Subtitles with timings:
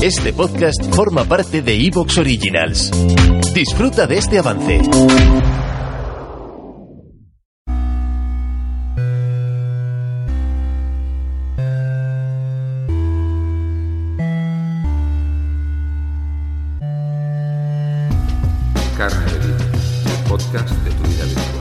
[0.00, 2.90] Este podcast forma parte de Evox Originals.
[3.52, 4.80] Disfruta de este avance.
[18.96, 19.64] Carne de Vida,
[20.06, 21.57] el podcast de tu vida virtual.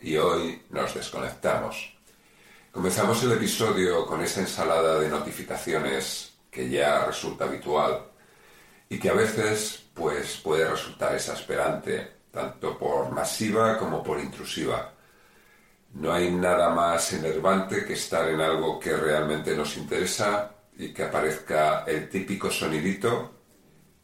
[0.00, 1.96] Y hoy nos desconectamos.
[2.70, 8.04] Comenzamos el episodio con esa ensalada de notificaciones que ya resulta habitual
[8.88, 14.92] y que a veces pues puede resultar exasperante, tanto por masiva como por intrusiva.
[15.94, 21.02] No hay nada más enervante que estar en algo que realmente nos interesa y que
[21.02, 23.32] aparezca el típico sonidito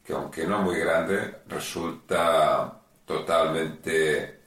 [0.03, 4.38] que aunque no muy grande, resulta totalmente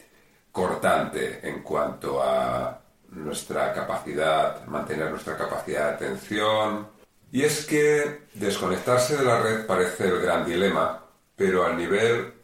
[0.52, 6.88] cortante en cuanto a nuestra capacidad, mantener nuestra capacidad de atención.
[7.32, 12.34] Y es que desconectarse de la red parece el gran dilema, pero al nivel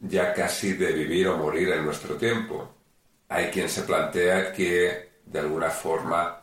[0.00, 2.72] ya casi de vivir o morir en nuestro tiempo.
[3.28, 6.40] Hay quien se plantea que de alguna forma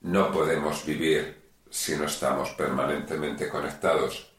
[0.00, 4.32] no podemos vivir si no estamos permanentemente conectados.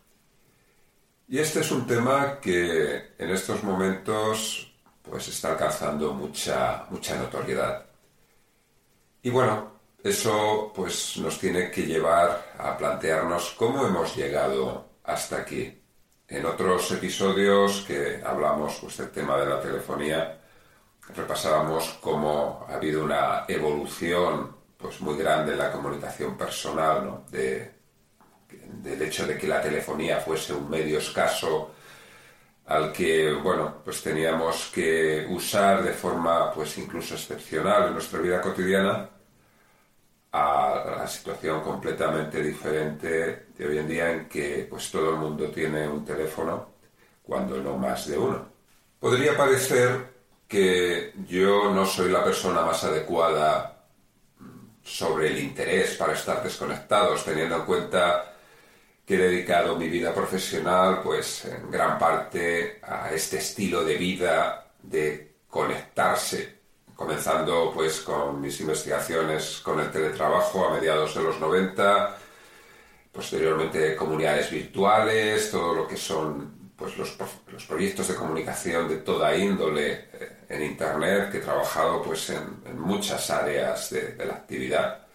[1.30, 4.74] Y este es un tema que en estos momentos
[5.10, 7.86] pues está alcanzando mucha, mucha notoriedad.
[9.22, 9.72] Y bueno,
[10.04, 15.82] eso pues nos tiene que llevar a plantearnos cómo hemos llegado hasta aquí.
[16.28, 20.42] En otros episodios que hablamos pues, del tema de la telefonía,
[21.16, 27.24] repasábamos cómo ha habido una evolución pues muy grande en la comunicación personal, ¿no?
[27.32, 27.78] de
[28.50, 31.72] del hecho de que la telefonía fuese un medio escaso
[32.68, 38.42] al que, bueno, pues teníamos que usar de forma, pues incluso excepcional en nuestra vida
[38.42, 39.10] cotidiana,
[40.34, 45.50] a la situación completamente diferente de hoy en día en que, pues todo el mundo
[45.50, 46.68] tiene un teléfono,
[47.24, 48.46] cuando no más de uno.
[49.00, 50.18] Podría parecer
[50.48, 53.86] que yo no soy la persona más adecuada
[54.84, 58.37] sobre el interés para estar desconectados, teniendo en cuenta
[59.08, 64.74] que he dedicado mi vida profesional, pues en gran parte a este estilo de vida
[64.84, 66.60] de conectarse,
[66.94, 72.18] comenzando pues con mis investigaciones con el teletrabajo a mediados de los 90,
[73.14, 79.34] posteriormente comunidades virtuales, todo lo que son pues los, los proyectos de comunicación de toda
[79.38, 84.34] índole eh, en internet, que he trabajado pues en, en muchas áreas de, de la
[84.34, 85.08] actividad.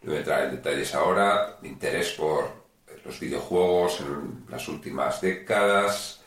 [0.00, 2.63] No voy a entrar en detalles ahora, interés por
[3.04, 6.20] los videojuegos en las últimas décadas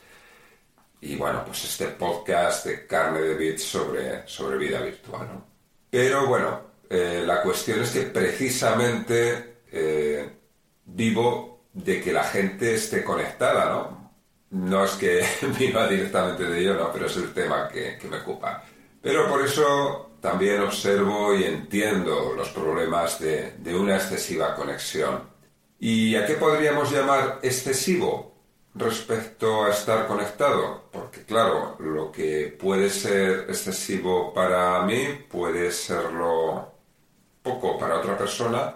[1.00, 5.28] y bueno, pues este podcast de carne de bits sobre, sobre vida virtual.
[5.32, 5.44] ¿no?
[5.90, 10.28] Pero bueno, eh, la cuestión es que precisamente eh,
[10.84, 14.10] vivo de que la gente esté conectada, ¿no?
[14.50, 15.24] No es que
[15.58, 16.92] viva directamente de ello, ¿no?
[16.92, 18.64] Pero es el tema que, que me ocupa.
[19.00, 25.37] Pero por eso también observo y entiendo los problemas de, de una excesiva conexión
[25.80, 28.34] ¿Y a qué podríamos llamar excesivo
[28.74, 30.88] respecto a estar conectado?
[30.92, 36.72] Porque claro, lo que puede ser excesivo para mí puede serlo
[37.42, 38.74] poco para otra persona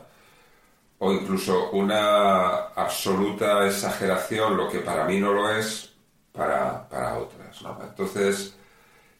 [0.98, 5.92] o incluso una absoluta exageración, lo que para mí no lo es,
[6.32, 7.60] para, para otras.
[7.82, 8.54] Entonces,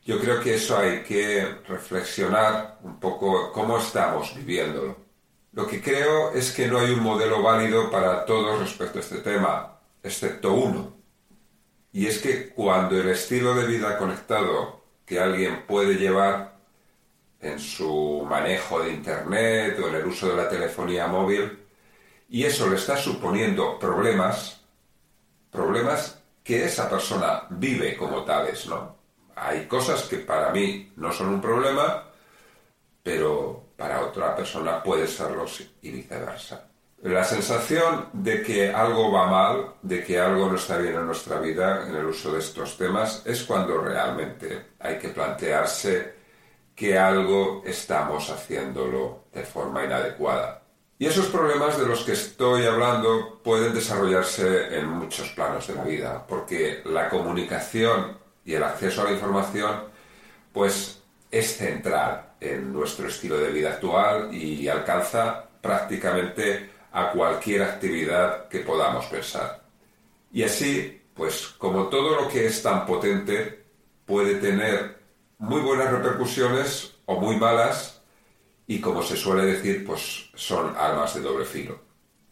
[0.04, 4.96] yo creo que eso hay que reflexionar un poco cómo estamos viviéndolo.
[5.52, 9.18] Lo que creo es que no hay un modelo válido para todos respecto a este
[9.18, 10.96] tema, excepto uno.
[11.92, 16.56] Y es que cuando el estilo de vida conectado que alguien puede llevar
[17.38, 21.58] en su manejo de Internet o en el uso de la telefonía móvil,
[22.30, 24.62] y eso le está suponiendo problemas,
[25.50, 28.96] problemas que esa persona vive como tales, ¿no?
[29.36, 32.04] Hay cosas que para mí no son un problema,
[33.02, 35.44] pero para otra persona puede serlo
[35.80, 36.68] y viceversa.
[37.02, 41.40] La sensación de que algo va mal, de que algo no está bien en nuestra
[41.40, 46.14] vida en el uso de estos temas, es cuando realmente hay que plantearse
[46.76, 50.62] que algo estamos haciéndolo de forma inadecuada.
[50.96, 55.82] Y esos problemas de los que estoy hablando pueden desarrollarse en muchos planos de la
[55.82, 59.86] vida, porque la comunicación y el acceso a la información,
[60.52, 61.02] pues
[61.32, 68.60] es central en nuestro estilo de vida actual y alcanza prácticamente a cualquier actividad que
[68.60, 69.62] podamos pensar.
[70.32, 73.64] Y así, pues como todo lo que es tan potente
[74.04, 74.98] puede tener
[75.38, 78.02] muy buenas repercusiones o muy malas
[78.66, 81.80] y como se suele decir, pues son armas de doble filo.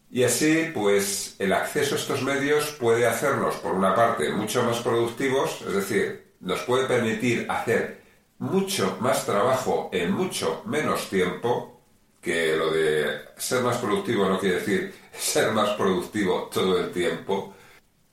[0.09, 4.79] Y así, pues el acceso a estos medios puede hacernos, por una parte, mucho más
[4.79, 8.00] productivos, es decir, nos puede permitir hacer
[8.41, 11.79] mucho más trabajo en mucho menos tiempo,
[12.19, 17.53] que lo de ser más productivo no quiere decir ser más productivo todo el tiempo,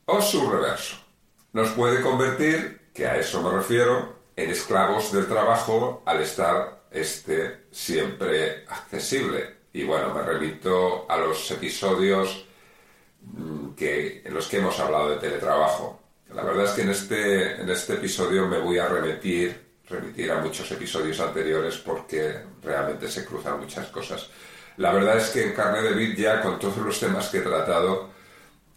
[0.04, 0.96] o su reverso.
[1.52, 7.64] Nos puede convertir, que a eso me refiero, en esclavos del trabajo al estar este
[7.70, 9.56] siempre accesible.
[9.72, 12.44] Y bueno, me remito a los episodios
[13.22, 16.00] mm, que, en los que hemos hablado de teletrabajo.
[16.34, 20.40] La verdad es que en este, en este episodio me voy a remitir remitir a
[20.40, 24.29] muchos episodios anteriores porque realmente se cruzan muchas cosas.
[24.76, 27.43] La verdad es que en Carne de Vid ya con todos los temas que he
[27.43, 28.11] tratado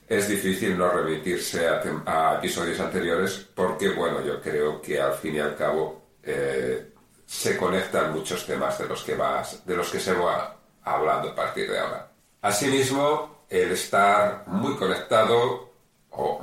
[0.08, 5.40] es difícil no remitirse a, episodios anteriores porque, bueno, yo creo que al fin y
[5.40, 6.92] al cabo eh,
[7.26, 11.36] se conectan muchos temas de los que vas, de los que se va hablando a
[11.36, 12.12] partir de ahora.
[12.42, 15.72] Asimismo, el estar muy conectado
[16.10, 16.42] o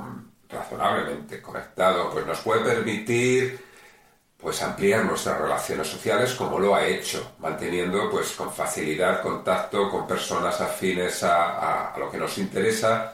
[0.49, 3.68] razonablemente conectado, pues nos puede permitir
[4.41, 10.07] pues ampliar nuestras relaciones sociales como lo ha hecho, manteniendo pues con facilidad contacto con
[10.07, 13.13] personas afines a, lo que nos interesa,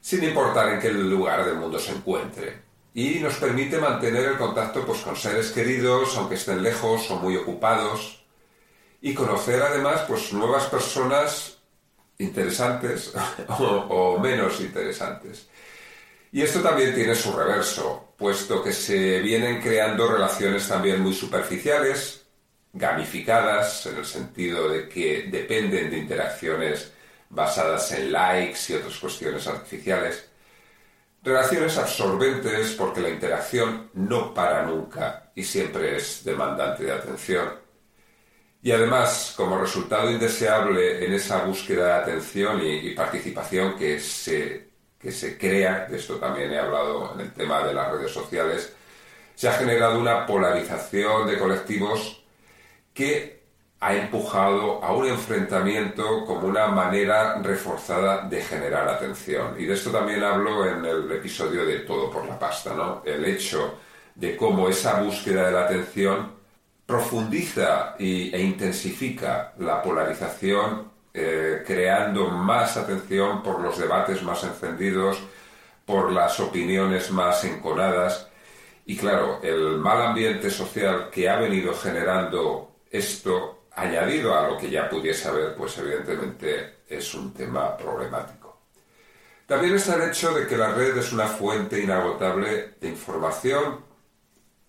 [0.00, 2.60] sin importar en qué lugar del mundo se encuentre.
[2.92, 7.34] Y nos permite mantener el contacto pues con seres queridos, aunque estén lejos o muy
[7.36, 8.22] ocupados,
[9.00, 11.56] y conocer además pues nuevas personas
[12.18, 13.14] interesantes
[13.58, 15.48] o menos interesantes.
[16.30, 22.24] Y esto también tiene su reverso, puesto que se vienen creando relaciones también muy superficiales,
[22.72, 26.92] gamificadas, en el sentido de que dependen de interacciones
[27.30, 30.30] basadas en likes y otras cuestiones artificiales.
[31.20, 37.48] Relaciones absorbentes porque la interacción no para nunca y siempre es demandante de atención.
[38.62, 44.71] Y además, como resultado indeseable en esa búsqueda de atención y, participación que se
[45.02, 48.72] que se crea, de esto también he hablado en el tema de las redes sociales,
[49.34, 52.22] se ha generado una polarización de colectivos
[52.94, 53.42] que
[53.80, 59.56] ha empujado a un enfrentamiento como una manera reforzada de generar atención.
[59.58, 63.02] Y de esto también hablo en el episodio de Todo por la pasta, ¿no?
[63.04, 63.80] El hecho
[64.14, 66.30] de cómo esa búsqueda de la atención
[66.86, 75.18] profundiza e intensifica la polarización eh, creando más atención por los debates más encendidos,
[75.84, 78.28] por las opiniones más enconadas.
[78.86, 84.70] Y claro, el mal ambiente social que ha venido generando esto, añadido a lo que
[84.70, 88.42] ya pudiese haber, pues evidentemente es un tema problemático.
[89.46, 93.84] También está el hecho de que la red es una fuente inagotable de información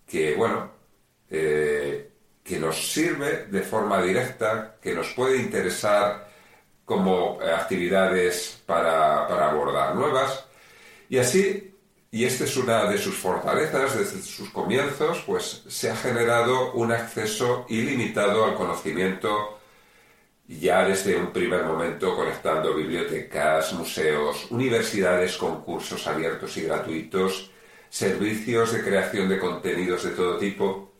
[0.06, 0.70] que, bueno,
[1.30, 2.10] eh,
[2.42, 6.33] que nos sirve de forma directa, que nos puede interesar
[6.84, 10.44] como eh, actividades para, abordar nuevas.
[11.08, 11.74] Y así,
[12.10, 16.92] y esta es una de sus fortalezas desde sus comienzos, pues se ha generado un
[16.92, 19.58] acceso ilimitado al conocimiento
[20.46, 27.50] ya desde un primer momento conectando bibliotecas, museos, universidades, concursos abiertos y gratuitos,
[27.88, 30.92] servicios de creación de contenidos de todo tipo,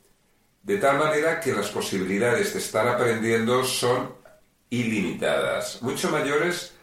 [0.62, 4.23] de tal manera que las posibilidades de estar aprendiendo son
[4.70, 6.74] ilimitadas, mucho mayores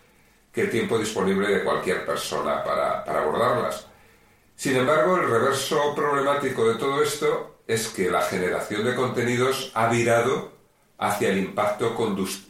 [0.51, 3.87] que el tiempo disponible de cualquier persona para, abordarlas.
[4.55, 9.87] Sin embargo, el reverso problemático de todo esto es que la generación de contenidos ha
[9.89, 10.51] virado
[10.97, 11.95] hacia el impacto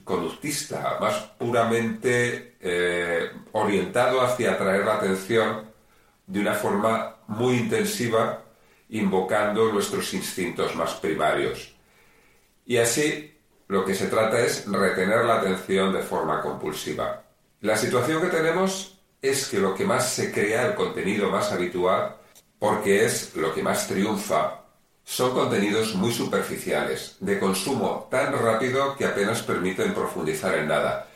[0.03, 5.71] conductista, más puramente eh, orientado hacia atraer la atención
[6.27, 8.43] de una forma muy intensiva,
[8.89, 11.73] invocando nuestros instintos más primarios.
[12.65, 13.30] Y así
[13.71, 17.23] lo que se trata es retener la atención de forma compulsiva.
[17.61, 22.17] La situación que tenemos es que lo que más se crea, el contenido más habitual,
[22.59, 24.65] porque es lo que más triunfa,
[25.05, 31.07] son contenidos muy superficiales, de consumo tan rápido que apenas permiten profundizar en nada,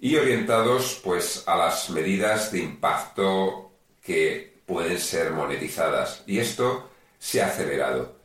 [0.00, 6.22] y orientados pues a las medidas de impacto que pueden ser monetizadas.
[6.26, 6.88] Y esto
[7.18, 8.16] se ha acelerado.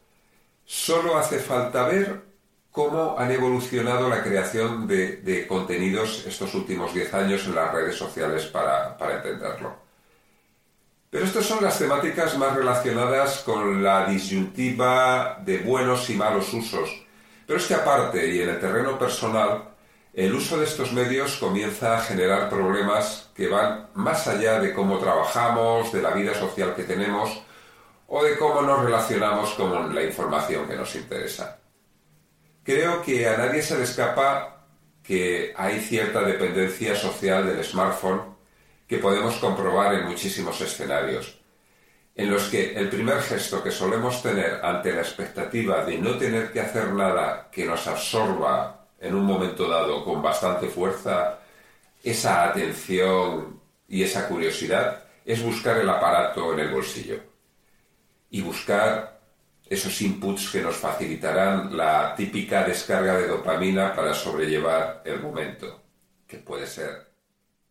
[0.64, 2.33] Solo hace falta ver
[2.74, 8.48] cómo han evolucionado la creación de, contenidos estos últimos 10 años en las redes sociales
[8.48, 9.76] para, para entenderlo.
[11.12, 16.90] Pero estas son las temáticas más relacionadas con la disyuntiva de buenos y malos usos.
[17.46, 19.70] Pero es que aparte, y en el terreno personal,
[20.12, 24.98] el uso de estos medios comienza a generar problemas que van más allá de cómo
[24.98, 27.40] trabajamos, de la vida social que tenemos
[28.08, 31.60] o de cómo nos relacionamos con la información que nos interesa.
[32.64, 34.66] Creo que a nadie se le escapa
[35.04, 38.22] que hay cierta dependencia social del smartphone
[38.88, 41.40] que podemos comprobar en muchísimos escenarios,
[42.16, 46.54] en los que el primer gesto que solemos tener ante la expectativa de no tener
[46.54, 51.40] que hacer nada que nos absorba en un momento dado con bastante fuerza
[52.02, 57.20] esa atención y esa curiosidad es buscar el aparato en el bolsillo
[58.30, 59.13] y buscar
[59.74, 65.82] esos inputs que nos facilitarán la típica descarga de dopamina para sobrellevar el momento,
[66.28, 67.12] que puede ser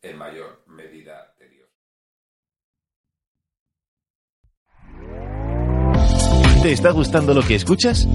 [0.02, 1.32] en mayor medida
[6.62, 8.06] ¿Te está gustando lo que escuchas?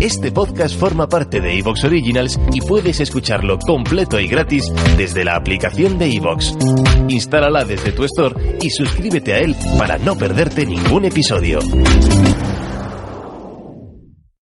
[0.00, 5.34] Este podcast forma parte de Evox Originals y puedes escucharlo completo y gratis desde la
[5.34, 6.56] aplicación de Evox.
[7.08, 11.58] Instálala desde tu store y suscríbete a él para no perderte ningún episodio.